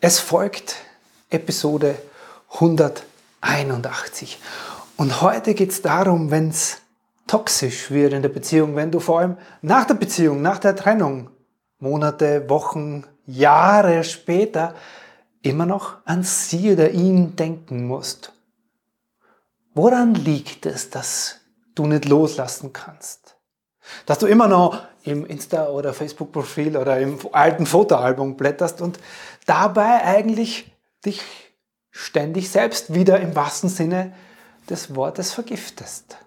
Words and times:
Es 0.00 0.20
folgt 0.20 0.76
Episode 1.28 1.96
181. 2.52 4.38
Und 4.96 5.22
heute 5.22 5.54
geht 5.54 5.72
es 5.72 5.82
darum, 5.82 6.30
wenn 6.30 6.50
es 6.50 6.78
toxisch 7.26 7.90
wird 7.90 8.12
in 8.12 8.22
der 8.22 8.28
Beziehung, 8.28 8.76
wenn 8.76 8.92
du 8.92 9.00
vor 9.00 9.18
allem 9.18 9.36
nach 9.60 9.86
der 9.86 9.94
Beziehung, 9.94 10.40
nach 10.40 10.60
der 10.60 10.76
Trennung, 10.76 11.30
Monate, 11.80 12.48
Wochen, 12.48 13.06
Jahre 13.26 14.04
später 14.04 14.76
immer 15.42 15.66
noch 15.66 15.96
an 16.04 16.22
sie 16.22 16.74
oder 16.74 16.90
ihn 16.90 17.34
denken 17.34 17.88
musst. 17.88 18.32
Woran 19.74 20.14
liegt 20.14 20.64
es, 20.64 20.90
dass 20.90 21.40
du 21.74 21.86
nicht 21.86 22.04
loslassen 22.04 22.72
kannst? 22.72 23.34
Dass 24.06 24.20
du 24.20 24.26
immer 24.26 24.46
noch 24.46 24.80
im 25.02 25.26
Insta- 25.26 25.68
oder 25.68 25.92
Facebook-Profil 25.92 26.76
oder 26.76 27.00
im 27.00 27.18
alten 27.32 27.66
Fotoalbum 27.66 28.36
blätterst 28.36 28.80
und 28.80 28.98
dabei 29.48 30.04
eigentlich 30.04 30.70
dich 31.04 31.22
ständig 31.90 32.50
selbst 32.50 32.94
wieder 32.94 33.18
im 33.20 33.34
wahrsten 33.34 33.68
Sinne 33.68 34.12
des 34.68 34.94
Wortes 34.94 35.32
vergiftest. 35.32 36.18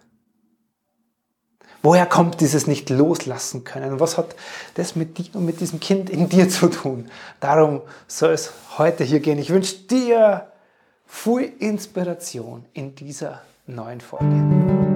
Woher 1.84 2.06
kommt 2.06 2.40
dieses 2.40 2.66
nicht 2.66 2.90
loslassen 2.90 3.64
können? 3.64 3.98
Was 3.98 4.16
hat 4.16 4.36
das 4.74 4.94
mit 4.94 5.18
dir 5.18 5.34
und 5.34 5.44
mit 5.44 5.60
diesem 5.60 5.80
Kind 5.80 6.10
in 6.10 6.28
dir 6.28 6.48
zu 6.48 6.68
tun? 6.68 7.10
Darum 7.40 7.80
soll 8.06 8.32
es 8.32 8.52
heute 8.78 9.02
hier 9.02 9.20
gehen. 9.20 9.38
Ich 9.38 9.50
wünsche 9.50 9.78
dir 9.78 10.52
viel 11.06 11.52
Inspiration 11.58 12.64
in 12.72 12.94
dieser 12.94 13.42
neuen 13.66 14.00
Folge. 14.00 14.91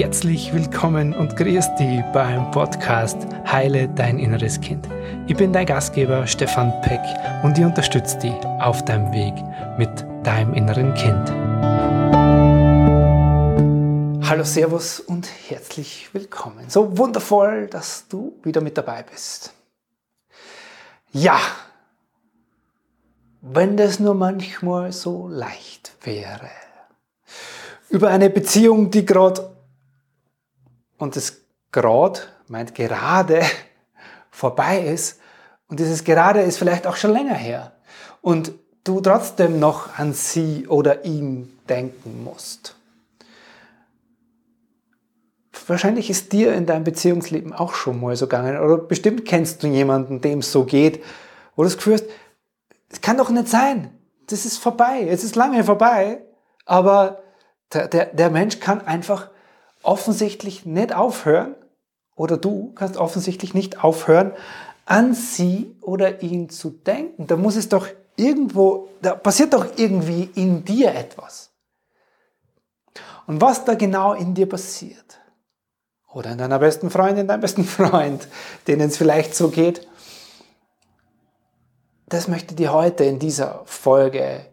Herzlich 0.00 0.54
willkommen 0.54 1.12
und 1.12 1.36
grüß 1.36 1.74
dich 1.78 2.00
beim 2.14 2.50
Podcast 2.52 3.18
Heile 3.44 3.86
dein 3.86 4.18
inneres 4.18 4.58
Kind. 4.58 4.88
Ich 5.26 5.36
bin 5.36 5.52
dein 5.52 5.66
Gastgeber 5.66 6.26
Stefan 6.26 6.72
Peck 6.80 7.02
und 7.42 7.58
ich 7.58 7.64
unterstütze 7.66 8.16
dich 8.16 8.32
auf 8.60 8.82
deinem 8.86 9.12
Weg 9.12 9.34
mit 9.76 9.90
deinem 10.24 10.54
inneren 10.54 10.94
Kind. 10.94 11.30
Hallo, 14.26 14.42
Servus 14.42 15.00
und 15.00 15.28
herzlich 15.50 16.08
willkommen. 16.14 16.70
So 16.70 16.96
wundervoll, 16.96 17.66
dass 17.66 18.08
du 18.08 18.32
wieder 18.42 18.62
mit 18.62 18.78
dabei 18.78 19.02
bist. 19.02 19.52
Ja, 21.12 21.38
wenn 23.42 23.76
das 23.76 24.00
nur 24.00 24.14
manchmal 24.14 24.92
so 24.92 25.28
leicht 25.28 25.92
wäre. 26.04 26.48
Über 27.90 28.08
eine 28.08 28.30
Beziehung, 28.30 28.90
die 28.90 29.04
gerade 29.04 29.59
und 31.00 31.16
das 31.16 31.38
Grad 31.72 32.28
meint 32.46 32.74
gerade 32.74 33.42
vorbei 34.30 34.80
ist. 34.82 35.18
Und 35.66 35.80
dieses 35.80 36.04
gerade 36.04 36.40
ist 36.42 36.58
vielleicht 36.58 36.86
auch 36.86 36.96
schon 36.96 37.12
länger 37.12 37.34
her. 37.34 37.72
Und 38.20 38.52
du 38.84 39.00
trotzdem 39.00 39.58
noch 39.58 39.98
an 39.98 40.12
sie 40.12 40.68
oder 40.68 41.04
ihn 41.04 41.58
denken 41.68 42.22
musst. 42.22 42.76
Wahrscheinlich 45.66 46.10
ist 46.10 46.32
dir 46.32 46.52
in 46.54 46.66
deinem 46.66 46.84
Beziehungsleben 46.84 47.52
auch 47.52 47.74
schon 47.74 48.00
mal 48.00 48.16
so 48.16 48.26
gegangen. 48.26 48.58
Oder 48.58 48.76
bestimmt 48.76 49.24
kennst 49.24 49.62
du 49.62 49.68
jemanden, 49.68 50.20
dem 50.20 50.40
es 50.40 50.50
so 50.50 50.64
geht, 50.64 51.02
wo 51.54 51.62
du 51.62 51.68
das 51.68 51.76
Gefühl 51.76 51.94
hast, 51.94 52.06
es 52.88 53.00
kann 53.00 53.16
doch 53.16 53.30
nicht 53.30 53.48
sein, 53.48 53.96
das 54.26 54.44
ist 54.44 54.58
vorbei, 54.58 55.06
es 55.08 55.22
ist 55.22 55.36
lange 55.36 55.62
vorbei, 55.62 56.22
aber 56.66 57.22
der, 57.72 57.86
der, 57.86 58.06
der 58.06 58.30
Mensch 58.30 58.58
kann 58.58 58.80
einfach 58.84 59.30
offensichtlich 59.82 60.66
nicht 60.66 60.94
aufhören, 60.94 61.54
oder 62.16 62.36
du 62.36 62.72
kannst 62.74 62.96
offensichtlich 62.96 63.54
nicht 63.54 63.82
aufhören, 63.82 64.32
an 64.84 65.14
sie 65.14 65.74
oder 65.80 66.22
ihn 66.22 66.50
zu 66.50 66.70
denken. 66.70 67.26
Da 67.26 67.36
muss 67.36 67.56
es 67.56 67.68
doch 67.68 67.88
irgendwo, 68.16 68.88
da 69.00 69.14
passiert 69.14 69.54
doch 69.54 69.66
irgendwie 69.76 70.28
in 70.34 70.64
dir 70.64 70.94
etwas. 70.94 71.50
Und 73.26 73.40
was 73.40 73.64
da 73.64 73.74
genau 73.74 74.12
in 74.12 74.34
dir 74.34 74.48
passiert, 74.48 75.20
oder 76.12 76.32
in 76.32 76.38
deiner 76.38 76.58
besten 76.58 76.90
Freundin, 76.90 77.28
deinem 77.28 77.40
besten 77.40 77.64
Freund, 77.64 78.26
denen 78.66 78.88
es 78.88 78.96
vielleicht 78.96 79.34
so 79.34 79.48
geht, 79.48 79.86
das 82.08 82.26
möchte 82.26 82.52
ich 82.52 82.56
dir 82.56 82.72
heute 82.72 83.04
in 83.04 83.20
dieser 83.20 83.62
Folge 83.66 84.44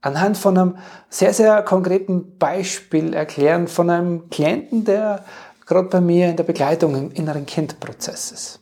anhand 0.00 0.36
von 0.36 0.56
einem 0.56 0.78
sehr, 1.08 1.34
sehr 1.34 1.62
konkreten 1.62 2.38
Beispiel 2.38 3.14
erklären 3.14 3.68
von 3.68 3.90
einem 3.90 4.30
Klienten, 4.30 4.84
der 4.84 5.24
gerade 5.66 5.88
bei 5.88 6.00
mir 6.00 6.30
in 6.30 6.36
der 6.36 6.44
Begleitung 6.44 6.94
im 6.96 7.10
inneren 7.12 7.46
Kindprozess 7.46 8.32
ist. 8.32 8.60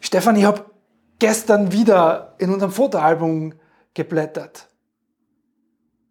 Stefan, 0.00 0.36
ich 0.36 0.44
habe 0.44 0.64
gestern 1.18 1.72
wieder 1.72 2.34
in 2.38 2.52
unserem 2.52 2.72
Fotoalbum 2.72 3.54
geblättert. 3.94 4.68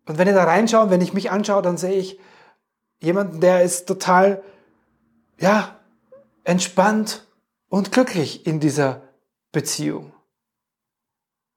Und 0.08 0.18
wenn 0.18 0.28
ich 0.28 0.34
da 0.34 0.44
reinschaue, 0.44 0.90
wenn 0.90 1.02
ich 1.02 1.14
mich 1.14 1.32
anschaue, 1.32 1.62
dann 1.62 1.78
sehe 1.78 1.94
ich 1.94 2.20
jemanden, 3.02 3.40
der 3.40 3.64
ist 3.64 3.88
total, 3.88 4.44
ja, 5.40 5.80
entspannt 6.44 7.26
und 7.70 7.92
glücklich 7.92 8.46
in 8.46 8.60
dieser 8.60 9.02
Beziehung. 9.52 10.15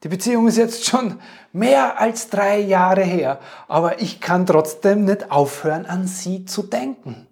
Die 0.04 0.08
Beziehung 0.08 0.46
ist 0.46 0.56
jetzt 0.56 0.84
schon 0.84 1.18
mehr 1.52 2.00
als 2.00 2.28
drei 2.28 2.60
Jahre 2.60 3.02
her, 3.02 3.40
aber 3.66 4.00
ich 4.00 4.20
kann 4.20 4.46
trotzdem 4.46 5.04
nicht 5.04 5.30
aufhören, 5.30 5.86
an 5.86 6.06
sie 6.06 6.44
zu 6.44 6.62
denken. 6.62 7.26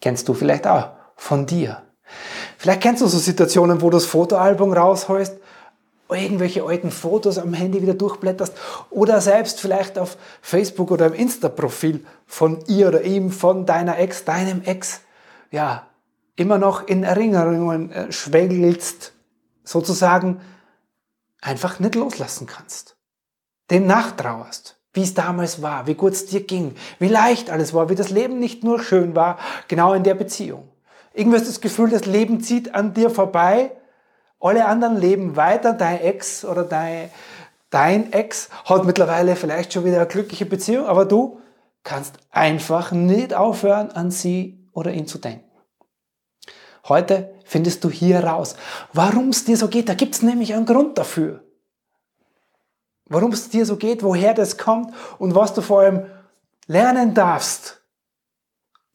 Kennst 0.00 0.28
du 0.28 0.34
vielleicht 0.34 0.66
auch 0.66 0.90
von 1.16 1.46
dir. 1.46 1.82
Vielleicht 2.58 2.82
kennst 2.82 3.02
du 3.02 3.06
so 3.06 3.18
Situationen, 3.18 3.80
wo 3.80 3.90
du 3.90 3.96
das 3.96 4.06
Fotoalbum 4.06 4.72
rausholst, 4.72 5.38
irgendwelche 6.10 6.62
alten 6.62 6.90
Fotos 6.90 7.38
am 7.38 7.54
Handy 7.54 7.82
wieder 7.82 7.94
durchblätterst 7.94 8.54
oder 8.90 9.20
selbst 9.20 9.60
vielleicht 9.60 9.98
auf 9.98 10.16
Facebook 10.42 10.90
oder 10.90 11.06
im 11.06 11.14
Insta-Profil 11.14 12.04
von 12.26 12.62
ihr 12.66 12.88
oder 12.88 13.02
ihm, 13.02 13.30
von 13.30 13.66
deiner 13.66 13.98
Ex, 13.98 14.24
deinem 14.24 14.62
Ex, 14.62 15.00
ja, 15.50 15.86
immer 16.36 16.58
noch 16.58 16.86
in 16.86 17.04
Erinnerungen 17.04 17.90
äh, 17.90 18.12
schwelgelst 18.12 19.13
sozusagen 19.64 20.40
einfach 21.40 21.80
nicht 21.80 21.94
loslassen 21.94 22.46
kannst. 22.46 22.96
Dem 23.70 23.86
nachtrauerst, 23.86 24.78
wie 24.92 25.02
es 25.02 25.14
damals 25.14 25.62
war, 25.62 25.86
wie 25.86 25.94
gut 25.94 26.12
es 26.12 26.26
dir 26.26 26.44
ging, 26.44 26.76
wie 26.98 27.08
leicht 27.08 27.50
alles 27.50 27.74
war, 27.74 27.88
wie 27.88 27.94
das 27.94 28.10
Leben 28.10 28.38
nicht 28.38 28.62
nur 28.62 28.82
schön 28.82 29.14
war, 29.14 29.38
genau 29.68 29.94
in 29.94 30.04
der 30.04 30.14
Beziehung. 30.14 30.68
Irgendwie 31.12 31.38
hast 31.38 31.46
du 31.46 31.50
das 31.50 31.60
Gefühl, 31.60 31.90
das 31.90 32.06
Leben 32.06 32.40
zieht 32.40 32.74
an 32.74 32.94
dir 32.94 33.10
vorbei, 33.10 33.72
alle 34.40 34.66
anderen 34.66 34.96
leben 34.98 35.36
weiter, 35.36 35.72
dein 35.72 36.00
Ex 36.00 36.44
oder 36.44 36.64
dein, 36.64 37.10
dein 37.70 38.12
Ex 38.12 38.50
hat 38.66 38.84
mittlerweile 38.84 39.36
vielleicht 39.36 39.72
schon 39.72 39.84
wieder 39.84 39.96
eine 39.96 40.06
glückliche 40.06 40.44
Beziehung, 40.44 40.86
aber 40.86 41.06
du 41.06 41.40
kannst 41.82 42.18
einfach 42.30 42.92
nicht 42.92 43.32
aufhören, 43.32 43.90
an 43.90 44.10
sie 44.10 44.68
oder 44.72 44.92
ihn 44.92 45.06
zu 45.06 45.18
denken. 45.18 45.50
Heute 46.88 47.33
findest 47.44 47.84
du 47.84 47.90
hier 47.90 48.24
raus, 48.24 48.56
warum 48.92 49.28
es 49.28 49.44
dir 49.44 49.56
so 49.56 49.68
geht. 49.68 49.88
Da 49.88 49.94
gibt 49.94 50.14
es 50.14 50.22
nämlich 50.22 50.54
einen 50.54 50.66
Grund 50.66 50.98
dafür. 50.98 51.44
Warum 53.06 53.32
es 53.32 53.50
dir 53.50 53.66
so 53.66 53.76
geht, 53.76 54.02
woher 54.02 54.34
das 54.34 54.56
kommt 54.56 54.94
und 55.18 55.34
was 55.34 55.54
du 55.54 55.60
vor 55.60 55.82
allem 55.82 56.06
lernen 56.66 57.14
darfst, 57.14 57.82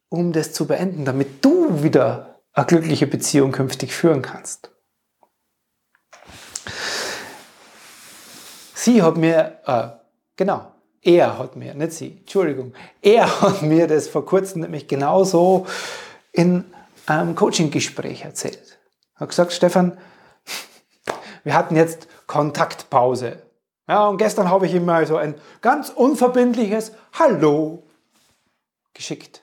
um 0.09 0.33
das 0.33 0.51
zu 0.51 0.65
beenden, 0.65 1.05
damit 1.05 1.45
du 1.45 1.83
wieder 1.83 2.39
eine 2.53 2.65
glückliche 2.65 3.07
Beziehung 3.07 3.51
künftig 3.51 3.93
führen 3.93 4.21
kannst. 4.21 4.71
Sie 8.73 9.03
hat 9.03 9.17
mir, 9.17 9.59
äh, 9.65 9.89
genau, 10.35 10.71
er 11.01 11.37
hat 11.37 11.55
mir, 11.55 11.73
nicht 11.75 11.93
sie, 11.93 12.17
Entschuldigung, 12.19 12.73
er 13.01 13.41
hat 13.41 13.61
mir 13.61 13.87
das 13.87 14.07
vor 14.07 14.25
kurzem 14.25 14.61
nämlich 14.61 14.87
genauso 14.87 15.67
in 16.31 16.65
einem 17.09 17.35
Coaching-Gespräch 17.35 18.23
erzählt. 18.23 18.79
Er 19.15 19.21
hat 19.21 19.29
gesagt, 19.29 19.53
Stefan, 19.53 19.97
wir 21.43 21.53
hatten 21.53 21.75
jetzt 21.75 22.07
Kontaktpause. 22.27 23.41
Ja, 23.87 24.07
und 24.07 24.17
gestern 24.17 24.49
habe 24.49 24.67
ich 24.67 24.73
ihm 24.73 24.85
mal 24.85 25.07
so 25.07 25.17
ein 25.17 25.35
ganz 25.61 25.89
unverbindliches 25.89 26.91
Hallo 27.13 27.83
geschickt. 28.93 29.41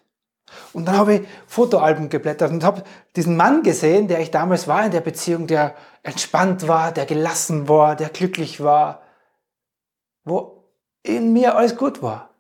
Und 0.73 0.87
dann 0.87 0.97
habe 0.97 1.15
ich 1.15 1.29
Fotoalben 1.47 2.09
geblättert 2.09 2.53
und 2.53 2.63
habe 2.63 2.85
diesen 3.17 3.37
Mann 3.37 3.63
gesehen, 3.63 4.07
der 4.07 4.21
ich 4.21 4.31
damals 4.31 4.69
war 4.69 4.85
in 4.85 4.93
der 4.93 5.01
Beziehung, 5.01 5.47
der 5.47 5.75
entspannt 6.03 6.69
war, 6.69 6.93
der 6.93 7.07
gelassen 7.07 7.69
war, 7.69 7.97
der 7.97 8.09
glücklich 8.09 8.63
war, 8.63 9.03
wo 10.25 10.65
in 11.03 11.33
mir 11.33 11.57
alles 11.57 11.77
gut 11.77 12.03
war. 12.03 12.31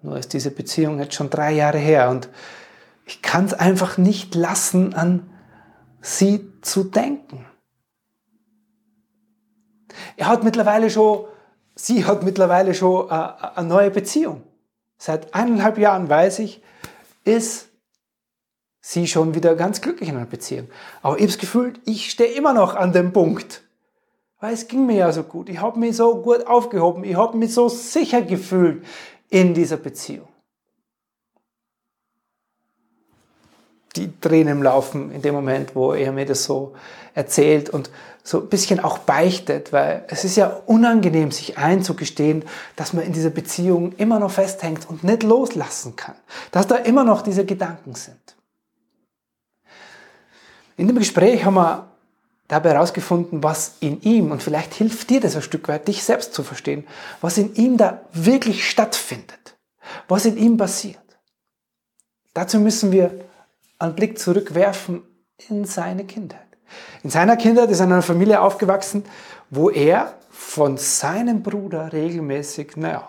Nur 0.00 0.16
ist 0.16 0.32
diese 0.32 0.50
Beziehung 0.50 0.98
jetzt 0.98 1.14
schon 1.14 1.28
drei 1.28 1.52
Jahre 1.52 1.78
her 1.78 2.08
und 2.08 2.28
ich 3.08 3.22
kann 3.22 3.46
es 3.46 3.54
einfach 3.54 3.96
nicht 3.96 4.34
lassen, 4.34 4.92
an 4.92 5.30
sie 6.02 6.52
zu 6.60 6.84
denken. 6.84 7.46
Er 10.16 10.28
hat 10.28 10.44
mittlerweile 10.44 10.90
schon, 10.90 11.24
sie 11.74 12.04
hat 12.04 12.22
mittlerweile 12.22 12.74
schon 12.74 13.10
eine, 13.10 13.34
äh, 13.40 13.58
eine 13.58 13.68
neue 13.68 13.90
Beziehung. 13.90 14.42
Seit 14.98 15.34
eineinhalb 15.34 15.78
Jahren 15.78 16.08
weiß 16.08 16.40
ich, 16.40 16.62
ist 17.24 17.68
sie 18.80 19.06
schon 19.06 19.34
wieder 19.34 19.54
ganz 19.54 19.80
glücklich 19.80 20.10
in 20.10 20.16
einer 20.16 20.26
Beziehung. 20.26 20.68
Aber 21.02 21.16
ich 21.16 21.22
habe 21.22 21.32
das 21.32 21.38
Gefühl, 21.38 21.74
ich 21.86 22.10
stehe 22.10 22.32
immer 22.34 22.52
noch 22.52 22.74
an 22.74 22.92
dem 22.92 23.12
Punkt. 23.12 23.62
Weil 24.38 24.52
es 24.52 24.68
ging 24.68 24.86
mir 24.86 24.96
ja 24.96 25.12
so 25.12 25.22
gut. 25.22 25.48
Ich 25.48 25.60
habe 25.60 25.78
mich 25.78 25.96
so 25.96 26.22
gut 26.22 26.46
aufgehoben. 26.46 27.04
Ich 27.04 27.16
habe 27.16 27.36
mich 27.36 27.54
so 27.54 27.68
sicher 27.68 28.22
gefühlt 28.22 28.84
in 29.30 29.54
dieser 29.54 29.78
Beziehung. 29.78 30.28
Die 33.96 34.20
Tränen 34.20 34.62
laufen 34.62 35.10
in 35.12 35.22
dem 35.22 35.34
Moment, 35.34 35.74
wo 35.74 35.92
er 35.92 36.12
mir 36.12 36.26
das 36.26 36.44
so 36.44 36.74
erzählt 37.14 37.70
und 37.70 37.90
so 38.22 38.40
ein 38.40 38.48
bisschen 38.48 38.80
auch 38.80 38.98
beichtet, 38.98 39.72
weil 39.72 40.04
es 40.08 40.24
ist 40.24 40.36
ja 40.36 40.48
unangenehm, 40.66 41.32
sich 41.32 41.56
einzugestehen, 41.56 42.44
dass 42.76 42.92
man 42.92 43.04
in 43.04 43.12
dieser 43.12 43.30
Beziehung 43.30 43.92
immer 43.96 44.18
noch 44.18 44.30
festhängt 44.30 44.88
und 44.88 45.02
nicht 45.02 45.22
loslassen 45.22 45.96
kann, 45.96 46.14
dass 46.50 46.66
da 46.66 46.76
immer 46.76 47.04
noch 47.04 47.22
diese 47.22 47.46
Gedanken 47.46 47.94
sind. 47.94 48.36
In 50.76 50.86
dem 50.86 50.98
Gespräch 50.98 51.44
haben 51.44 51.54
wir 51.54 51.88
dabei 52.48 52.70
herausgefunden, 52.70 53.42
was 53.42 53.76
in 53.80 54.00
ihm, 54.02 54.30
und 54.30 54.42
vielleicht 54.42 54.74
hilft 54.74 55.10
dir 55.10 55.20
das 55.20 55.34
ein 55.34 55.42
Stück 55.42 55.66
weit, 55.68 55.88
dich 55.88 56.04
selbst 56.04 56.34
zu 56.34 56.42
verstehen, 56.42 56.86
was 57.20 57.38
in 57.38 57.54
ihm 57.54 57.76
da 57.76 58.02
wirklich 58.12 58.68
stattfindet, 58.68 59.56
was 60.06 60.24
in 60.24 60.36
ihm 60.36 60.56
passiert. 60.56 60.98
Dazu 62.34 62.60
müssen 62.60 62.92
wir 62.92 63.24
einen 63.78 63.94
Blick 63.94 64.18
zurückwerfen 64.18 65.02
in 65.48 65.64
seine 65.64 66.04
Kindheit. 66.04 66.40
In 67.02 67.10
seiner 67.10 67.36
Kindheit 67.36 67.70
ist 67.70 67.80
er 67.80 67.86
in 67.86 67.92
einer 67.92 68.02
Familie 68.02 68.40
aufgewachsen, 68.40 69.04
wo 69.50 69.70
er 69.70 70.14
von 70.30 70.76
seinem 70.76 71.42
Bruder 71.42 71.92
regelmäßig, 71.92 72.76
naja, 72.76 73.08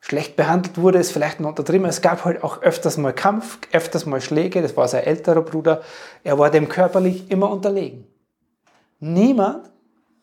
schlecht 0.00 0.36
behandelt 0.36 0.78
wurde, 0.78 0.98
ist 0.98 1.12
vielleicht 1.12 1.40
ein 1.40 1.44
untertrieben. 1.44 1.86
Es 1.86 2.02
gab 2.02 2.24
halt 2.24 2.42
auch 2.42 2.60
öfters 2.60 2.96
mal 2.98 3.12
Kampf, 3.12 3.58
öfters 3.72 4.04
mal 4.04 4.20
Schläge. 4.20 4.60
Das 4.60 4.76
war 4.76 4.88
sein 4.88 5.04
älterer 5.04 5.42
Bruder. 5.42 5.82
Er 6.24 6.38
war 6.38 6.50
dem 6.50 6.68
körperlich 6.68 7.30
immer 7.30 7.50
unterlegen. 7.50 8.06
Niemand, 8.98 9.70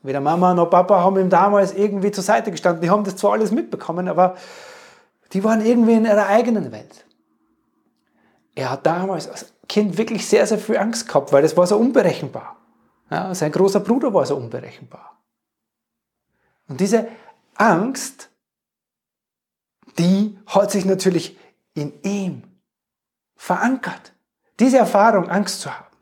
weder 0.04 0.20
Mama 0.20 0.54
noch 0.54 0.70
Papa, 0.70 1.00
haben 1.00 1.18
ihm 1.18 1.30
damals 1.30 1.74
irgendwie 1.74 2.12
zur 2.12 2.24
Seite 2.24 2.52
gestanden. 2.52 2.82
Die 2.82 2.90
haben 2.90 3.06
das 3.06 3.16
zwar 3.16 3.34
alles 3.34 3.52
mitbekommen, 3.52 4.10
aber 4.10 4.36
die 5.32 5.44
waren 5.44 5.66
irgendwie 5.66 5.94
in 5.94 6.06
ihrer 6.06 6.28
eigenen 6.28 6.72
Welt. 6.72 7.06
Er 8.60 8.72
hat 8.72 8.86
damals 8.86 9.30
als 9.30 9.54
Kind 9.70 9.98
wirklich 9.98 10.28
sehr, 10.28 10.46
sehr 10.46 10.58
viel 10.58 10.78
Angst 10.78 11.08
gehabt, 11.08 11.32
weil 11.32 11.42
das 11.42 11.56
war 11.56 11.66
so 11.66 11.78
unberechenbar. 11.78 12.58
Ja, 13.10 13.34
sein 13.34 13.54
großer 13.54 13.80
Bruder 13.80 14.14
war 14.14 14.26
so 14.26 14.36
unberechenbar. 14.36 15.18
Und 16.68 16.82
diese 16.82 17.08
Angst, 17.56 18.30
die 19.98 20.38
hat 20.46 20.72
sich 20.72 20.84
natürlich 20.84 21.40
in 21.74 22.02
ihm 22.02 22.44
verankert. 23.38 24.12
Diese 24.60 24.78
Erfahrung, 24.78 25.30
Angst 25.30 25.62
zu 25.62 25.74
haben. 25.74 25.96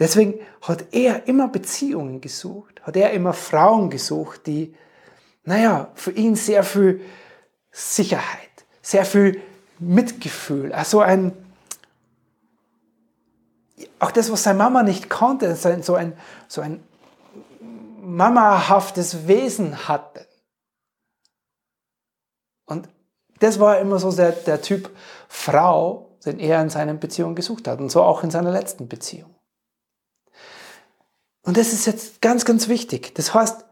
Deswegen 0.00 0.40
hat 0.62 0.86
er 0.90 1.28
immer 1.28 1.46
Beziehungen 1.46 2.20
gesucht, 2.20 2.82
hat 2.82 2.96
er 2.96 3.12
immer 3.12 3.32
Frauen 3.32 3.90
gesucht, 3.90 4.48
die, 4.48 4.74
naja, 5.44 5.92
für 5.94 6.10
ihn 6.10 6.34
sehr 6.34 6.64
viel 6.64 7.00
Sicherheit, 7.70 8.66
sehr 8.80 9.04
viel 9.04 9.40
Mitgefühl, 9.78 10.72
also 10.72 11.00
ein, 11.00 11.32
auch 13.98 14.10
das, 14.10 14.30
was 14.30 14.42
seine 14.42 14.58
Mama 14.58 14.82
nicht 14.82 15.10
konnte, 15.10 15.54
so 15.56 15.94
ein, 15.94 16.14
so 16.48 16.60
ein 16.60 16.82
mamahaftes 18.00 19.26
Wesen 19.26 19.88
hatte. 19.88 20.26
Und 22.66 22.88
das 23.38 23.58
war 23.58 23.78
immer 23.78 23.98
so 23.98 24.12
der, 24.12 24.32
der 24.32 24.62
Typ 24.62 24.90
Frau, 25.28 26.16
den 26.24 26.38
er 26.38 26.62
in 26.62 26.70
seinen 26.70 27.00
Beziehungen 27.00 27.34
gesucht 27.34 27.66
hat. 27.68 27.80
Und 27.80 27.90
so 27.90 28.02
auch 28.02 28.22
in 28.22 28.30
seiner 28.30 28.50
letzten 28.50 28.88
Beziehung. 28.88 29.34
Und 31.42 31.56
das 31.56 31.72
ist 31.72 31.86
jetzt 31.86 32.20
ganz, 32.20 32.44
ganz 32.44 32.68
wichtig. 32.68 33.14
Das 33.14 33.34
heißt, 33.34 33.64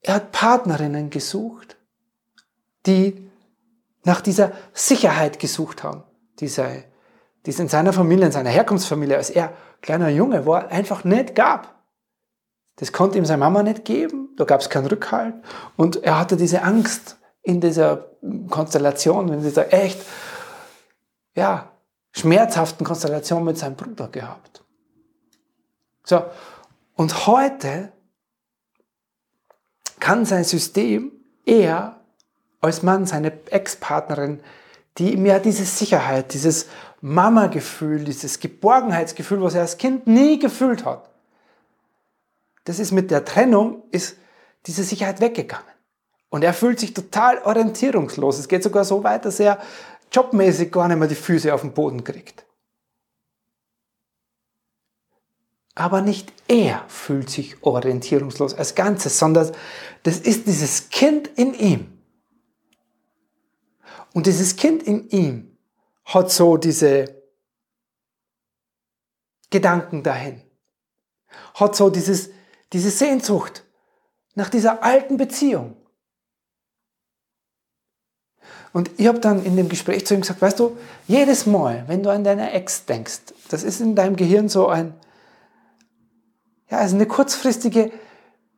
er 0.00 0.14
hat 0.14 0.32
Partnerinnen 0.32 1.10
gesucht, 1.10 1.76
die 2.86 3.30
nach 4.04 4.20
dieser 4.20 4.52
Sicherheit 4.72 5.38
gesucht 5.38 5.84
haben, 5.84 6.02
diese 6.40 6.84
die 7.44 7.50
es 7.50 7.58
in 7.58 7.68
seiner 7.68 7.92
Familie, 7.92 8.26
in 8.26 8.32
seiner 8.32 8.50
Herkunftsfamilie, 8.50 9.16
als 9.16 9.30
er 9.30 9.52
kleiner 9.80 10.08
Junge 10.08 10.46
war, 10.46 10.68
einfach 10.68 11.04
nicht 11.04 11.34
gab. 11.34 11.74
Das 12.76 12.92
konnte 12.92 13.18
ihm 13.18 13.24
seine 13.24 13.40
Mama 13.40 13.62
nicht 13.62 13.84
geben, 13.84 14.30
da 14.36 14.44
gab 14.44 14.60
es 14.60 14.70
keinen 14.70 14.86
Rückhalt 14.86 15.34
und 15.76 16.02
er 16.02 16.18
hatte 16.18 16.36
diese 16.36 16.62
Angst 16.62 17.18
in 17.42 17.60
dieser 17.60 18.08
Konstellation, 18.48 19.32
in 19.32 19.42
dieser 19.42 19.72
echt, 19.72 20.00
ja, 21.34 21.70
schmerzhaften 22.12 22.86
Konstellation 22.86 23.44
mit 23.44 23.58
seinem 23.58 23.76
Bruder 23.76 24.08
gehabt. 24.08 24.62
So, 26.04 26.24
und 26.94 27.26
heute 27.26 27.92
kann 29.98 30.24
sein 30.24 30.44
System 30.44 31.12
er 31.44 32.00
als 32.60 32.82
Mann 32.82 33.06
seine 33.06 33.32
Ex-Partnerin, 33.50 34.40
die 34.98 35.14
ihm 35.14 35.26
ja 35.26 35.38
diese 35.38 35.64
Sicherheit, 35.64 36.34
dieses 36.34 36.66
Mama-Gefühl, 37.02 38.04
dieses 38.04 38.38
Geborgenheitsgefühl, 38.38 39.42
was 39.42 39.54
er 39.54 39.62
als 39.62 39.76
Kind 39.76 40.06
nie 40.06 40.38
gefühlt 40.38 40.84
hat. 40.84 41.10
Das 42.64 42.78
ist 42.78 42.92
mit 42.92 43.10
der 43.10 43.24
Trennung, 43.24 43.82
ist 43.90 44.16
diese 44.66 44.84
Sicherheit 44.84 45.20
weggegangen. 45.20 45.66
Und 46.30 46.44
er 46.44 46.54
fühlt 46.54 46.78
sich 46.78 46.94
total 46.94 47.38
orientierungslos. 47.42 48.38
Es 48.38 48.48
geht 48.48 48.62
sogar 48.62 48.84
so 48.84 49.02
weit, 49.02 49.24
dass 49.24 49.40
er 49.40 49.60
jobmäßig 50.12 50.70
gar 50.70 50.86
nicht 50.86 50.96
mehr 50.96 51.08
die 51.08 51.16
Füße 51.16 51.52
auf 51.52 51.62
den 51.62 51.74
Boden 51.74 52.04
kriegt. 52.04 52.46
Aber 55.74 56.02
nicht 56.02 56.32
er 56.46 56.84
fühlt 56.86 57.30
sich 57.30 57.62
orientierungslos 57.62 58.54
als 58.54 58.76
Ganzes, 58.76 59.18
sondern 59.18 59.50
das 60.04 60.20
ist 60.20 60.46
dieses 60.46 60.90
Kind 60.90 61.26
in 61.36 61.54
ihm. 61.54 61.98
Und 64.14 64.26
dieses 64.26 64.54
Kind 64.54 64.82
in 64.84 65.08
ihm 65.08 65.51
hat 66.12 66.30
so 66.30 66.56
diese 66.56 67.22
Gedanken 69.50 70.02
dahin. 70.02 70.42
Hat 71.54 71.76
so 71.76 71.90
dieses, 71.90 72.30
diese 72.72 72.90
Sehnsucht 72.90 73.64
nach 74.34 74.48
dieser 74.48 74.82
alten 74.82 75.16
Beziehung. 75.16 75.76
Und 78.72 78.90
ich 78.96 79.06
habe 79.06 79.20
dann 79.20 79.44
in 79.44 79.56
dem 79.56 79.68
Gespräch 79.68 80.06
zu 80.06 80.14
ihm 80.14 80.22
gesagt, 80.22 80.40
weißt 80.40 80.58
du, 80.58 80.78
jedes 81.06 81.44
Mal, 81.44 81.84
wenn 81.88 82.02
du 82.02 82.10
an 82.10 82.24
deine 82.24 82.52
Ex 82.52 82.86
denkst, 82.86 83.20
das 83.50 83.62
ist 83.62 83.80
in 83.80 83.94
deinem 83.94 84.16
Gehirn 84.16 84.48
so 84.48 84.68
ein, 84.68 84.94
ja, 86.70 86.78
also 86.78 86.96
eine 86.96 87.06
kurzfristige 87.06 87.92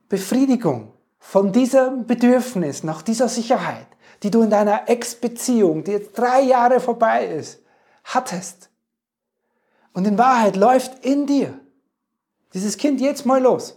Befriedigung 0.09 0.93
von 1.19 1.53
diesem 1.53 2.07
Bedürfnis 2.07 2.85
nach 2.85 3.03
dieser 3.03 3.29
Sicherheit 3.29 3.89
die 4.25 4.31
du 4.31 4.41
in 4.41 4.49
deiner 4.49 4.89
Ex-Beziehung, 4.89 5.85
die 5.85 5.93
jetzt 5.93 6.19
drei 6.19 6.41
Jahre 6.41 6.81
vorbei 6.81 7.27
ist, 7.27 7.61
hattest. 8.05 8.71
Und 9.93 10.07
in 10.07 10.17
Wahrheit 10.17 10.57
läuft 10.57 11.05
in 11.05 11.27
dir 11.27 11.61
dieses 12.55 12.79
Kind 12.79 13.03
jetzt 13.03 13.27
mal 13.27 13.43
los 13.43 13.77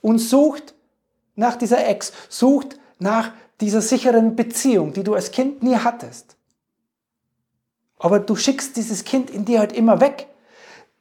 und 0.00 0.20
sucht 0.20 0.74
nach 1.34 1.56
dieser 1.56 1.84
Ex, 1.84 2.12
sucht 2.28 2.78
nach 3.00 3.32
dieser 3.60 3.82
sicheren 3.82 4.36
Beziehung, 4.36 4.92
die 4.92 5.02
du 5.02 5.14
als 5.14 5.32
Kind 5.32 5.64
nie 5.64 5.76
hattest. 5.76 6.36
Aber 7.98 8.20
du 8.20 8.36
schickst 8.36 8.76
dieses 8.76 9.04
Kind 9.04 9.30
in 9.30 9.44
dir 9.44 9.58
halt 9.58 9.72
immer 9.72 10.00
weg. 10.00 10.28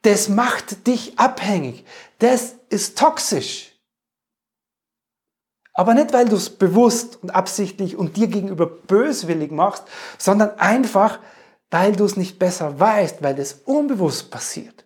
Das 0.01 0.27
macht 0.27 0.88
dich 0.88 1.19
abhängig. 1.19 1.86
Das 2.17 2.55
ist 2.69 2.98
toxisch. 2.98 3.75
Aber 5.77 5.94
nicht, 5.94 6.13
weil 6.13 6.25
du 6.25 6.38
es 6.38 6.50
bewusst 6.50 7.22
und 7.22 7.32
absichtlich 7.32 7.98
und 7.98 8.15
dir 8.15 8.27
gegenüber 8.27 8.65
böswillig 8.65 9.51
machst, 9.51 9.84
sondern 10.17 10.58
einfach, 10.58 11.20
weil 11.70 11.91
du 11.94 12.05
es 12.05 12.15
nicht 12.15 12.39
besser 12.39 12.79
weißt, 12.79 13.22
weil 13.22 13.36
das 13.36 13.53
unbewusst 13.65 14.32
passiert. 14.32 14.86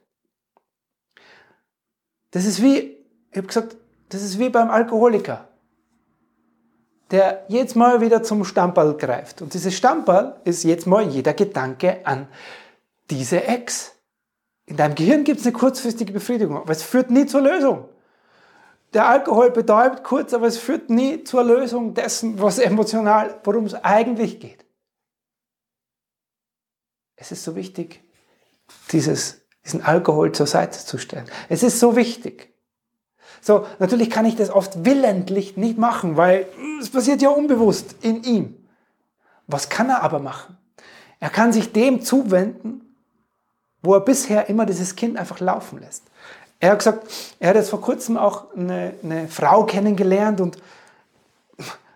Das 2.31 2.45
ist 2.45 2.63
wie, 2.63 2.97
ich 3.31 3.37
habe 3.37 3.47
gesagt, 3.47 3.77
das 4.09 4.23
ist 4.23 4.39
wie 4.39 4.49
beim 4.49 4.71
Alkoholiker, 4.71 5.47
der 7.11 7.45
jetzt 7.49 7.75
mal 7.75 8.01
wieder 8.01 8.23
zum 8.23 8.43
Stammball 8.43 8.97
greift. 8.97 9.43
Und 9.43 9.53
dieses 9.53 9.75
Stammball 9.75 10.41
ist 10.43 10.63
jetzt 10.63 10.87
mal 10.87 11.07
jeder 11.07 11.35
Gedanke 11.35 12.03
an 12.03 12.27
diese 13.11 13.43
Ex. 13.43 13.91
In 14.65 14.75
deinem 14.77 14.95
Gehirn 14.95 15.23
gibt 15.23 15.39
es 15.39 15.45
eine 15.45 15.53
kurzfristige 15.53 16.13
Befriedigung, 16.13 16.57
aber 16.57 16.71
es 16.71 16.81
führt 16.81 17.11
nie 17.11 17.27
zur 17.27 17.41
Lösung. 17.41 17.85
Der 18.93 19.07
Alkohol 19.07 19.51
betäubt 19.51 20.03
kurz, 20.03 20.33
aber 20.33 20.47
es 20.47 20.57
führt 20.57 20.89
nie 20.89 21.23
zur 21.23 21.43
Lösung 21.43 21.93
dessen, 21.93 22.41
was 22.41 22.57
emotional, 22.57 23.39
worum 23.43 23.65
es 23.65 23.75
eigentlich 23.75 24.39
geht. 24.39 24.65
Es 27.15 27.31
ist 27.31 27.43
so 27.43 27.55
wichtig, 27.55 28.01
dieses, 28.91 29.41
diesen 29.63 29.83
Alkohol 29.83 30.31
zur 30.31 30.47
Seite 30.47 30.79
zu 30.79 30.97
stellen. 30.97 31.29
Es 31.49 31.63
ist 31.63 31.79
so 31.79 31.95
wichtig. 31.95 32.53
So, 33.41 33.65
natürlich 33.77 34.09
kann 34.09 34.25
ich 34.25 34.35
das 34.35 34.49
oft 34.49 34.85
willentlich 34.85 35.55
nicht 35.55 35.77
machen, 35.77 36.17
weil 36.17 36.47
es 36.81 36.89
passiert 36.89 37.21
ja 37.21 37.29
unbewusst 37.29 37.95
in 38.01 38.23
ihm. 38.23 38.67
Was 39.47 39.69
kann 39.69 39.89
er 39.89 40.01
aber 40.03 40.19
machen? 40.19 40.57
Er 41.19 41.29
kann 41.29 41.53
sich 41.53 41.71
dem 41.71 42.01
zuwenden, 42.01 42.95
wo 43.81 43.93
er 43.93 44.01
bisher 44.01 44.49
immer 44.49 44.65
dieses 44.65 44.95
Kind 44.95 45.17
einfach 45.17 45.39
laufen 45.39 45.79
lässt. 45.79 46.03
Er 46.59 46.71
hat 46.71 46.79
gesagt, 46.79 47.07
er 47.39 47.49
hat 47.49 47.55
jetzt 47.55 47.69
vor 47.69 47.81
kurzem 47.81 48.17
auch 48.17 48.53
eine, 48.53 48.93
eine 49.01 49.27
Frau 49.27 49.65
kennengelernt 49.65 50.41
und 50.41 50.57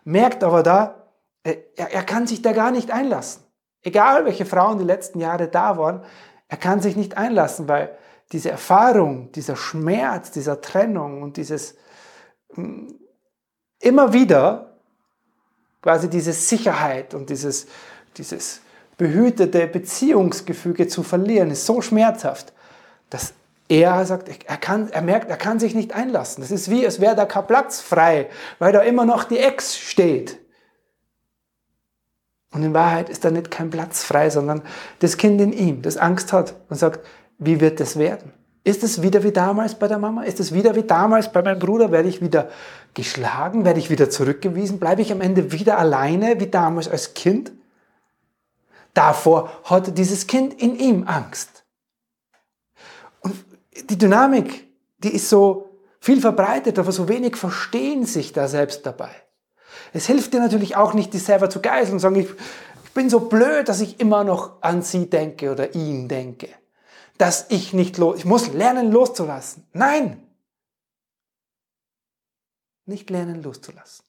merkt 0.06 0.44
aber 0.44 0.64
da, 0.64 0.96
er, 1.44 1.58
er 1.76 2.04
kann 2.04 2.28
sich 2.28 2.42
da 2.42 2.54
gar 2.54 2.72
nicht 2.72 2.92
einlassen. 2.92 3.44
Egal 3.82 4.26
welche 4.26 4.46
Frauen 4.46 4.80
die 4.80 4.86
letzten 4.86 5.20
Jahre 5.20 5.50
da 5.50 5.78
waren, 5.78 6.04
er 6.48 6.58
kann 6.58 6.82
sich 6.82 6.96
nicht 6.96 7.18
einlassen, 7.18 7.68
weil 7.68 7.98
diese 8.32 8.50
Erfahrung, 8.50 9.32
dieser 9.34 9.58
Schmerz, 9.58 10.32
dieser 10.32 10.62
Trennung 10.62 11.22
und 11.22 11.36
dieses 11.36 11.76
mm, 12.56 12.88
immer 13.80 14.14
wieder 14.14 14.78
quasi 15.82 16.10
diese 16.10 16.32
Sicherheit 16.32 17.14
und 17.14 17.30
dieses, 17.30 17.68
dieses 18.16 18.62
behütete 18.98 19.68
Beziehungsgefüge 19.68 20.88
zu 20.88 21.04
verlieren, 21.04 21.52
ist 21.52 21.66
so 21.66 21.82
schmerzhaft, 21.82 22.54
dass 23.10 23.34
er 23.70 24.06
sagt, 24.06 24.30
er, 24.46 24.58
kann, 24.58 24.90
er 24.90 25.02
merkt, 25.02 25.30
er 25.30 25.38
kann 25.38 25.60
sich 25.60 25.74
nicht 25.74 25.94
einlassen. 25.94 26.42
Das 26.42 26.52
ist 26.52 26.70
wie, 26.70 26.86
als 26.86 27.00
wäre 27.00 27.16
da 27.16 27.26
kein 27.26 27.48
Platz 27.48 27.80
frei, 27.82 28.30
weil 28.60 28.74
da 28.74 28.82
immer 28.82 29.06
noch 29.06 29.24
die 29.24 29.40
Ex 29.40 29.78
steht. 29.78 30.40
Und 32.52 32.64
in 32.64 32.74
Wahrheit 32.74 33.10
ist 33.10 33.26
da 33.26 33.32
nicht 33.32 33.50
kein 33.50 33.70
Platz 33.70 34.04
frei, 34.04 34.30
sondern 34.30 34.62
das 35.00 35.18
Kind 35.18 35.42
in 35.42 35.54
ihm, 35.54 35.82
das 35.82 35.98
Angst 35.98 36.34
hat 36.34 36.56
und 36.70 36.76
sagt, 36.76 37.06
wie 37.40 37.60
wird 37.60 37.80
das 37.80 37.98
werden? 37.98 38.32
Ist 38.64 38.84
es 38.84 39.02
wieder 39.02 39.24
wie 39.24 39.32
damals 39.32 39.76
bei 39.76 39.88
der 39.88 39.98
Mama? 39.98 40.24
Ist 40.24 40.40
es 40.40 40.54
wieder 40.54 40.76
wie 40.76 40.84
damals 40.84 41.32
bei 41.32 41.42
meinem 41.42 41.60
Bruder? 41.60 41.92
Werde 41.92 42.08
ich 42.08 42.22
wieder 42.22 42.50
geschlagen? 42.94 43.66
Werde 43.66 43.80
ich 43.80 43.90
wieder 43.90 44.10
zurückgewiesen? 44.10 44.80
Bleibe 44.80 45.02
ich 45.02 45.12
am 45.12 45.20
Ende 45.20 45.52
wieder 45.52 45.78
alleine 45.78 46.40
wie 46.40 46.48
damals 46.48 46.88
als 46.88 47.14
Kind? 47.14 47.52
Davor 48.94 49.52
hatte 49.66 49.92
dieses 49.92 50.28
Kind 50.28 50.54
in 50.54 50.78
ihm 50.78 51.08
Angst. 51.08 51.66
Und 53.20 53.36
die 53.90 53.98
Dynamik, 53.98 54.68
die 55.00 55.14
ist 55.14 55.30
so 55.30 55.70
viel 56.00 56.22
verbreitet, 56.22 56.80
aber 56.80 56.92
so 56.92 57.08
wenig 57.08 57.36
verstehen 57.36 58.06
sich 58.06 58.34
da 58.34 58.48
selbst 58.48 58.86
dabei. 58.86 59.12
Es 59.94 60.08
hilft 60.08 60.34
dir 60.34 60.40
natürlich 60.40 60.76
auch 60.76 60.94
nicht, 60.94 61.14
dich 61.14 61.24
selber 61.24 61.50
zu 61.50 61.62
geißeln 61.62 61.94
und 61.94 62.00
sagen, 62.00 62.16
ich, 62.16 62.30
ich 62.84 62.92
bin 62.94 63.10
so 63.10 63.22
blöd, 63.22 63.70
dass 63.70 63.82
ich 63.82 64.00
immer 64.00 64.24
noch 64.24 64.62
an 64.62 64.82
sie 64.82 65.10
denke 65.10 65.52
oder 65.52 65.76
ihn 65.76 66.08
denke. 66.08 66.50
Dass 67.18 67.46
ich 67.50 67.74
nicht 67.74 67.98
los, 67.98 68.18
ich 68.18 68.26
muss 68.26 68.54
lernen 68.54 68.92
loszulassen. 68.92 69.68
Nein! 69.74 70.28
Nicht 72.86 73.10
lernen 73.10 73.42
loszulassen. 73.42 74.04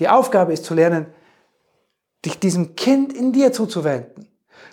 Die 0.00 0.08
Aufgabe 0.08 0.52
ist 0.52 0.64
zu 0.64 0.74
lernen, 0.74 1.06
dich 2.24 2.38
diesem 2.38 2.76
Kind 2.76 3.12
in 3.12 3.32
dir 3.32 3.52
zuzuwenden, 3.52 4.28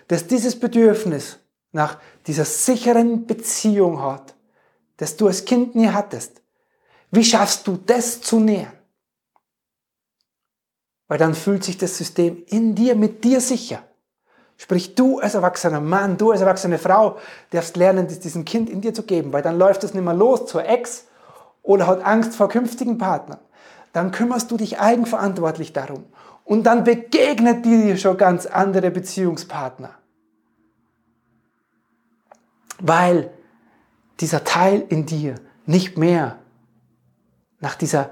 dass 0.08 0.26
dieses 0.26 0.58
Bedürfnis 0.58 1.38
nach 1.72 1.98
dieser 2.26 2.44
sicheren 2.44 3.26
Beziehung 3.26 4.02
hat, 4.02 4.34
das 4.96 5.16
du 5.16 5.26
als 5.26 5.44
Kind 5.44 5.74
nie 5.74 5.88
hattest. 5.88 6.42
Wie 7.10 7.24
schaffst 7.24 7.66
du 7.66 7.76
das 7.76 8.20
zu 8.20 8.38
nähern? 8.38 8.72
Weil 11.08 11.18
dann 11.18 11.34
fühlt 11.34 11.64
sich 11.64 11.76
das 11.76 11.96
System 11.96 12.44
in 12.46 12.74
dir, 12.74 12.94
mit 12.94 13.24
dir 13.24 13.40
sicher. 13.40 13.82
Sprich, 14.56 14.94
du 14.94 15.18
als 15.18 15.34
erwachsener 15.34 15.80
Mann, 15.80 16.18
du 16.18 16.30
als 16.30 16.42
erwachsene 16.42 16.78
Frau 16.78 17.16
darfst 17.50 17.76
lernen, 17.76 18.06
diesem 18.06 18.44
Kind 18.44 18.68
in 18.68 18.80
dir 18.80 18.92
zu 18.92 19.02
geben, 19.04 19.32
weil 19.32 19.42
dann 19.42 19.58
läuft 19.58 19.82
es 19.84 19.94
nicht 19.94 20.04
mehr 20.04 20.14
los 20.14 20.46
zur 20.46 20.64
Ex 20.66 21.06
oder 21.62 21.86
hat 21.86 22.04
Angst 22.04 22.34
vor 22.34 22.48
künftigen 22.48 22.98
Partnern. 22.98 23.38
Dann 23.92 24.12
kümmerst 24.12 24.50
du 24.50 24.56
dich 24.56 24.78
eigenverantwortlich 24.78 25.72
darum. 25.72 26.04
Und 26.44 26.64
dann 26.64 26.84
begegnet 26.84 27.64
dir 27.64 27.96
schon 27.96 28.16
ganz 28.16 28.46
andere 28.46 28.90
Beziehungspartner. 28.90 29.99
Weil 32.80 33.30
dieser 34.20 34.44
Teil 34.44 34.84
in 34.88 35.06
dir 35.06 35.36
nicht 35.66 35.96
mehr 35.96 36.38
nach 37.60 37.74
dieser 37.74 38.10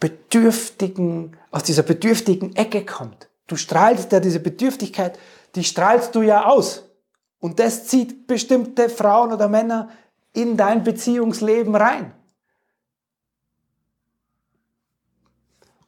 bedürftigen, 0.00 1.36
aus 1.50 1.62
dieser 1.62 1.82
bedürftigen 1.82 2.56
Ecke 2.56 2.84
kommt. 2.84 3.28
Du 3.46 3.56
strahlst 3.56 4.12
ja 4.12 4.20
diese 4.20 4.40
Bedürftigkeit, 4.40 5.18
die 5.54 5.64
strahlst 5.64 6.14
du 6.14 6.22
ja 6.22 6.46
aus. 6.46 6.84
Und 7.40 7.58
das 7.58 7.86
zieht 7.86 8.26
bestimmte 8.26 8.88
Frauen 8.88 9.32
oder 9.32 9.48
Männer 9.48 9.90
in 10.32 10.56
dein 10.56 10.82
Beziehungsleben 10.82 11.74
rein. 11.74 12.14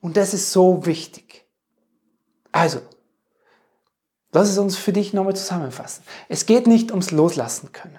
Und 0.00 0.16
das 0.16 0.35
ist 0.35 0.52
so 0.52 0.87
wichtig. 0.87 1.47
Also, 2.52 2.81
lass 4.33 4.49
es 4.49 4.59
uns 4.59 4.76
für 4.76 4.92
dich 4.92 5.12
nochmal 5.12 5.37
zusammenfassen. 5.37 6.02
Es 6.28 6.47
geht 6.47 6.66
nicht 6.66 6.90
ums 6.90 7.11
Loslassen 7.11 7.73
können. 7.73 7.99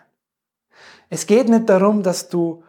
Es 1.10 1.26
geht 1.26 1.50
nicht 1.50 1.70
darum, 1.70 2.04
dass 2.04 2.30
du 2.30 2.64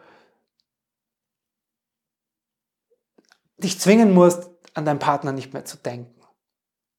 dich 3.57 3.79
zwingen 3.79 4.13
musst, 4.13 4.49
an 4.73 4.85
deinen 4.85 4.99
Partner 4.99 5.31
nicht 5.31 5.53
mehr 5.53 5.65
zu 5.65 5.77
denken. 5.77 6.15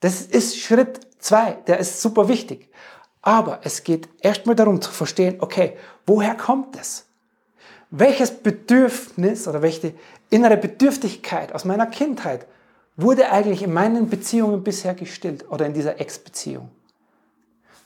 Das 0.01 0.23
ist 0.23 0.59
Schritt 0.59 1.01
zwei, 1.19 1.53
der 1.67 1.79
ist 1.79 2.03
super 2.03 2.29
wichtig. 2.29 2.71
Aber 3.23 3.61
es 3.65 3.85
geht 3.85 4.09
erstmal 4.23 4.57
darum 4.57 4.81
zu 4.81 4.91
verstehen, 4.91 5.37
okay, 5.41 5.77
woher 6.07 6.35
kommt 6.35 6.79
es? 6.79 7.07
Welches 7.91 8.31
Bedürfnis 8.43 9.49
oder 9.49 9.63
welche 9.63 9.95
innere 10.31 10.57
Bedürftigkeit 10.57 11.53
aus 11.55 11.65
meiner 11.65 11.87
Kindheit 11.87 12.47
wurde 13.03 13.31
eigentlich 13.31 13.63
in 13.63 13.73
meinen 13.73 14.09
Beziehungen 14.09 14.63
bisher 14.63 14.95
gestillt 14.95 15.51
oder 15.51 15.67
in 15.67 15.75
dieser 15.75 16.01
Ex-Beziehung? 16.01 16.71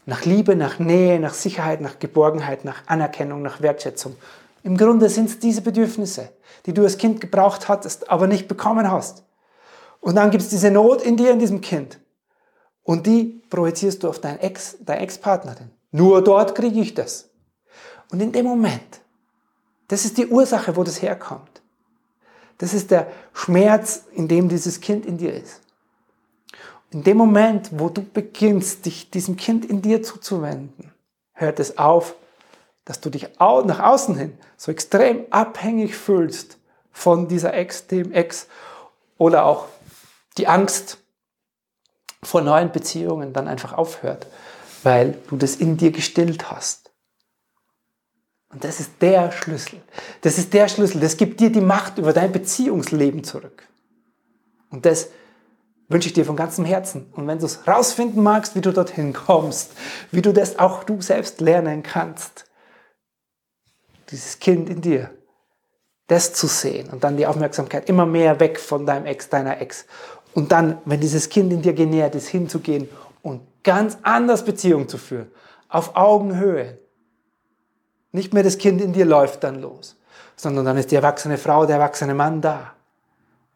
Nach 0.07 0.25
Liebe, 0.25 0.55
nach 0.57 0.79
Nähe, 0.79 1.19
nach 1.19 1.35
Sicherheit, 1.35 1.81
nach 1.81 1.99
Geborgenheit, 1.99 2.65
nach 2.65 2.83
Anerkennung, 2.87 3.43
nach 3.43 3.61
Wertschätzung. 3.61 4.17
Im 4.63 4.77
Grunde 4.77 5.09
sind 5.09 5.31
es 5.31 5.39
diese 5.39 5.63
Bedürfnisse, 5.63 6.31
die 6.67 6.75
du 6.75 6.83
als 6.83 6.99
Kind 6.99 7.21
gebraucht 7.21 7.69
hattest, 7.69 8.11
aber 8.11 8.27
nicht 8.27 8.49
bekommen 8.49 8.91
hast. 8.91 9.25
Und 10.01 10.17
dann 10.17 10.31
gibt 10.31 10.43
es 10.43 10.51
diese 10.51 10.71
Not 10.71 11.03
in 11.03 11.17
dir, 11.17 11.31
in 11.31 11.39
diesem 11.39 11.61
Kind. 11.61 11.99
Und 12.83 13.07
die 13.07 13.43
projizierst 13.49 14.03
du 14.03 14.09
auf 14.09 14.21
deinen 14.21 14.39
Ex, 14.41 14.77
deine 14.81 15.01
Ex-Partnerin. 15.01 15.71
Nur 15.91 16.23
dort 16.23 16.55
kriege 16.55 16.81
ich 16.81 16.93
das. 16.93 17.31
Und 18.11 18.21
in 18.21 18.33
dem 18.33 18.45
Moment, 18.45 19.01
das 19.89 20.05
ist 20.05 20.19
die 20.19 20.27
Ursache, 20.27 20.77
wo 20.77 20.83
das 20.83 21.01
herkommt. 21.01 21.63
Das 22.59 22.75
ist 22.75 22.91
der 22.91 23.11
Schmerz, 23.33 24.05
in 24.13 24.29
dem 24.29 24.49
dieses 24.49 24.81
Kind 24.81 25.07
in 25.07 25.19
dir 25.19 25.35
ist. 25.35 25.61
In 26.91 27.03
dem 27.03 27.17
Moment, 27.17 27.71
wo 27.73 27.89
du 27.89 28.03
beginnst, 28.03 28.87
dich 28.87 29.11
diesem 29.11 29.37
Kind 29.37 29.65
in 29.65 29.83
dir 29.83 30.03
zuzuwenden, 30.03 30.93
hört 31.33 31.59
es 31.59 31.79
auf, 31.79 32.15
dass 32.85 33.01
du 33.01 33.11
dich 33.11 33.31
nach 33.41 33.81
außen 33.81 34.17
hin 34.17 34.39
so 34.57 34.71
extrem 34.71 35.25
abhängig 35.31 35.97
fühlst 35.97 36.59
von 36.93 37.27
dieser 37.27 37.55
Ex, 37.55 37.87
dem 37.87 38.13
Ex 38.13 38.47
oder 39.19 39.45
auch 39.45 39.67
die 40.39 40.47
Angst 40.47 40.99
vor 42.23 42.41
neuen 42.41 42.73
Beziehungen 42.73 43.33
dann 43.33 43.49
einfach 43.49 43.73
aufhört, 43.73 44.27
weil 44.83 45.19
du 45.29 45.37
das 45.37 45.57
in 45.57 45.77
dir 45.77 45.91
gestillt 45.91 46.51
hast. 46.51 46.84
Und 48.55 48.63
das 48.63 48.79
ist 48.79 48.93
der 49.01 49.33
Schlüssel. 49.33 49.83
Das 50.21 50.39
ist 50.39 50.55
der 50.55 50.69
Schlüssel. 50.69 51.01
Das 51.01 51.17
gibt 51.17 51.41
dir 51.41 51.51
die 51.51 51.61
Macht 51.61 51.99
über 51.99 52.13
dein 52.13 52.31
Beziehungsleben 52.31 53.25
zurück. 53.25 53.67
Und 54.71 54.87
das 54.87 55.09
wünsche 55.89 56.07
ich 56.07 56.15
dir 56.15 56.25
von 56.25 56.37
ganzem 56.37 56.65
Herzen. 56.65 57.13
Und 57.15 57.27
wenn 57.27 57.41
du 57.41 57.47
es 57.47 57.67
rausfinden 57.67 58.23
magst, 58.23 58.55
wie 58.55 58.61
du 58.61 58.73
dorthin 58.73 59.13
kommst, 59.13 59.73
wie 60.13 60.23
du 60.23 60.33
das 60.33 60.61
auch 60.61 60.85
du 60.85 61.03
selbst 61.03 61.41
lernen 61.41 61.83
kannst, 61.83 62.45
dieses 64.11 64.39
Kind 64.39 64.71
in 64.71 64.81
dir, 64.81 65.11
das 66.07 66.33
zu 66.33 66.47
sehen 66.47 66.91
und 66.91 67.03
dann 67.03 67.17
die 67.17 67.27
Aufmerksamkeit 67.27 67.89
immer 67.89 68.07
mehr 68.07 68.39
weg 68.39 68.61
von 68.61 68.87
deinem 68.87 69.07
Ex, 69.07 69.31
deiner 69.31 69.61
Ex. 69.61 69.87
Und 70.33 70.53
dann, 70.53 70.79
wenn 70.85 71.01
dieses 71.01 71.29
Kind 71.29 71.53
in 71.53 71.63
dir 71.63 71.73
genährt 71.73 72.15
ist, 72.15 72.29
hinzugehen 72.29 72.89
und 73.23 73.41
ganz 73.65 73.99
anders 74.03 74.45
Beziehung 74.45 74.89
zu 74.89 74.99
führen, 74.99 75.31
auf 75.69 75.97
Augenhöhe. 75.97 76.84
Nicht 78.15 78.33
mehr 78.33 78.45
das 78.45 78.59
Kind 78.59 78.81
in 78.81 78.93
dir 78.93 79.07
läuft 79.07 79.43
dann 79.43 79.61
los, 79.61 79.97
sondern 80.37 80.65
dann 80.65 80.77
ist 80.77 80.93
die 80.93 80.95
erwachsene 80.95 81.37
Frau, 81.37 81.67
der 81.67 81.79
erwachsene 81.79 82.15
Mann 82.15 82.41
da. 82.41 82.73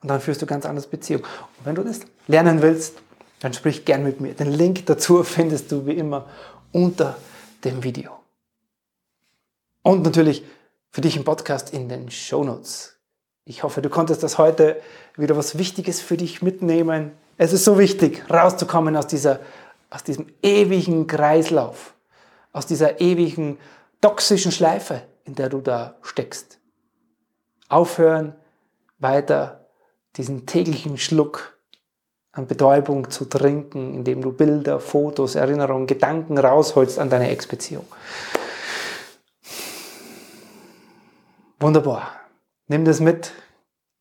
Und 0.03 0.09
dann 0.09 0.21
führst 0.21 0.43
du 0.43 0.47
ganz 0.47 0.67
anders 0.67 0.89
Beziehung. 0.89 1.23
Und 1.23 1.67
wenn 1.67 1.77
du 1.77 1.85
das 1.85 2.01
lernen 2.27 2.61
willst, 2.61 2.97
dann 3.39 3.53
sprich 3.53 3.85
gern 3.85 4.03
mit 4.03 4.21
mir. 4.21 4.35
Den 4.35 4.51
Link 4.51 4.85
dazu 4.87 5.23
findest 5.23 5.71
du 5.71 5.87
wie 5.87 5.93
immer 5.93 6.27
unter 6.73 7.17
dem 7.63 7.85
Video. 7.85 8.19
Und 9.83 10.03
natürlich 10.03 10.45
für 10.91 11.03
dich 11.03 11.17
im 11.17 11.23
Podcast 11.23 11.73
in 11.73 11.89
den 11.89 12.11
Show 12.11 12.43
Notes. 12.43 12.97
Ich 13.45 13.63
hoffe, 13.63 13.81
du 13.81 13.89
konntest 13.89 14.25
das 14.25 14.39
heute 14.39 14.83
wieder 15.17 15.37
was 15.37 15.57
Wichtiges 15.57 16.01
für 16.01 16.17
dich 16.17 16.43
mitnehmen. 16.43 17.13
Es 17.37 17.53
ist 17.53 17.65
so 17.65 17.79
wichtig, 17.79 18.29
rauszukommen 18.29 18.97
aus, 18.97 19.07
dieser, 19.07 19.39
aus 19.89 20.03
diesem 20.03 20.27
ewigen 20.43 21.07
Kreislauf, 21.07 21.95
aus 22.53 22.67
dieser 22.67 23.01
ewigen 23.01 23.57
toxischen 24.01 24.53
Schleife, 24.53 25.03
in 25.25 25.35
der 25.35 25.49
du 25.49 25.61
da 25.61 25.97
steckst. 26.03 26.59
Aufhören, 27.69 28.35
weiter 28.99 29.69
diesen 30.17 30.47
täglichen 30.47 30.99
Schluck 30.99 31.59
an 32.33 32.47
Betäubung 32.47 33.11
zu 33.11 33.25
trinken, 33.25 33.95
indem 33.95 34.23
du 34.23 34.33
Bilder, 34.33 34.81
Fotos, 34.81 35.35
Erinnerungen, 35.35 35.87
Gedanken 35.87 36.39
rausholst 36.39 36.99
an 36.99 37.11
deine 37.11 37.31
Ex-Beziehung. 37.31 37.87
Wunderbar. 41.61 42.13
Nimm 42.69 42.85
das 42.85 43.01
mit, 43.01 43.33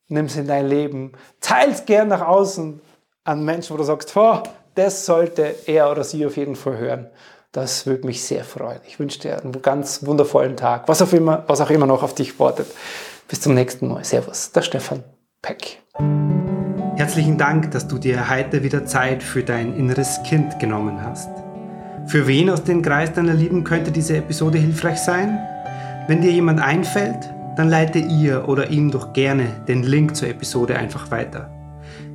nimm 0.07 0.25
es 0.25 0.35
in 0.35 0.47
dein 0.47 0.67
Leben, 0.67 1.13
teil 1.39 1.71
es 1.71 1.85
gern 1.85 2.09
nach 2.09 2.21
außen 2.21 2.81
an 3.23 3.43
Menschen, 3.43 3.73
wo 3.73 3.77
du 3.77 3.83
sagst, 3.83 4.15
oh, 4.15 4.43
das 4.75 5.05
sollte 5.05 5.55
er 5.65 5.89
oder 5.89 6.03
sie 6.03 6.25
auf 6.25 6.37
jeden 6.37 6.55
Fall 6.55 6.77
hören. 6.77 7.09
Das 7.57 7.87
würde 7.87 8.05
mich 8.05 8.23
sehr 8.23 8.43
freuen. 8.43 8.81
Ich 8.87 8.99
wünsche 8.99 9.19
dir 9.19 9.41
einen 9.41 9.63
ganz 9.63 10.05
wundervollen 10.05 10.55
Tag, 10.57 10.87
was 10.87 11.01
auch 11.01 11.11
immer, 11.11 11.43
was 11.47 11.59
auch 11.59 11.71
immer 11.71 11.87
noch 11.87 12.03
auf 12.03 12.13
dich 12.13 12.39
wartet. 12.39 12.67
Bis 13.27 13.41
zum 13.41 13.55
nächsten 13.55 13.87
Mal. 13.87 14.03
Servus, 14.03 14.51
der 14.51 14.61
Stefan 14.61 15.03
Peck. 15.41 15.81
Herzlichen 16.97 17.39
Dank, 17.39 17.71
dass 17.71 17.87
du 17.87 17.97
dir 17.97 18.29
heute 18.29 18.61
wieder 18.61 18.85
Zeit 18.85 19.23
für 19.23 19.41
dein 19.41 19.75
inneres 19.75 20.21
Kind 20.21 20.59
genommen 20.59 21.01
hast. 21.03 21.31
Für 22.05 22.27
wen 22.27 22.51
aus 22.51 22.63
dem 22.63 22.83
Kreis 22.83 23.13
deiner 23.13 23.33
Lieben 23.33 23.63
könnte 23.63 23.91
diese 23.91 24.17
Episode 24.17 24.59
hilfreich 24.59 24.99
sein? 24.99 25.39
Wenn 26.07 26.21
dir 26.21 26.31
jemand 26.31 26.61
einfällt, 26.61 27.33
dann 27.55 27.69
leite 27.69 27.97
ihr 27.97 28.47
oder 28.47 28.69
ihm 28.69 28.91
doch 28.91 29.13
gerne 29.13 29.47
den 29.67 29.81
Link 29.81 30.15
zur 30.15 30.27
Episode 30.27 30.75
einfach 30.75 31.09
weiter. 31.09 31.49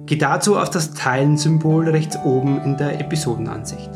Geh 0.06 0.18
dazu 0.18 0.56
auf 0.56 0.70
das 0.70 0.94
Teilen-Symbol 0.94 1.88
rechts 1.88 2.16
oben 2.24 2.62
in 2.62 2.76
der 2.76 3.00
Episodenansicht. 3.00 3.90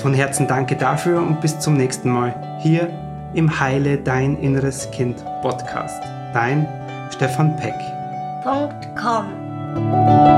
Von 0.00 0.14
Herzen 0.14 0.46
danke 0.46 0.76
dafür 0.76 1.20
und 1.20 1.40
bis 1.40 1.58
zum 1.58 1.74
nächsten 1.74 2.10
Mal 2.10 2.34
hier 2.60 2.88
im 3.34 3.60
Heile 3.60 3.98
Dein 3.98 4.38
Inneres 4.38 4.90
Kind 4.92 5.24
Podcast. 5.42 6.02
Dein 6.32 6.66
Stefan 7.10 7.56
Peck. 7.56 7.74
Com. 8.96 10.37